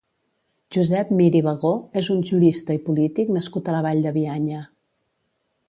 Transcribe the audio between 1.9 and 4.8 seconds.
és un jurista i polític nascut a la Vall de Bianya.